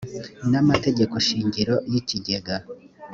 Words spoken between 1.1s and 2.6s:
shingiro y ikigega